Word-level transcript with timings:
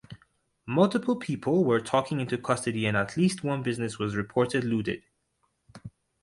Multiple 0.65 1.15
people 1.15 1.63
were 1.63 1.79
taking 1.79 2.19
into 2.19 2.35
custody 2.35 2.87
and 2.87 2.97
at 2.97 3.17
least 3.17 3.43
one 3.43 3.61
business 3.61 3.99
was 3.99 4.15
reported 4.15 4.63
looted. 4.63 5.03